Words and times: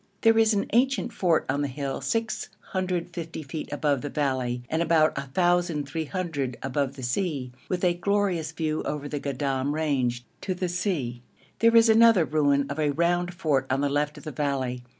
There 0.21 0.39
is 0.39 0.51
an 0.55 0.65
ancient 0.73 1.13
fort 1.13 1.45
on 1.47 1.63
a 1.63 1.67
hill 1.67 2.01
650 2.01 3.43
feet 3.43 3.71
above 3.71 4.01
the 4.01 4.09
valley, 4.09 4.63
and 4.67 4.81
about 4.81 5.15
1,300 5.15 6.57
above 6.63 6.95
the 6.95 7.03
sea, 7.03 7.51
with 7.69 7.83
a 7.83 7.93
glorious 7.93 8.51
view 8.51 8.81
over 8.81 9.07
the 9.07 9.19
Goddam 9.19 9.75
range 9.75 10.25
to 10.41 10.55
the 10.55 10.69
sea. 10.69 11.21
There 11.59 11.75
is 11.75 11.87
another 11.87 12.25
ruin 12.25 12.65
of 12.67 12.79
a 12.79 12.89
round 12.89 13.35
fort 13.35 13.67
on 13.69 13.81
the 13.81 13.89
left 13.89 14.17
of 14.17 14.23
the 14.23 14.31
valley. 14.31 14.81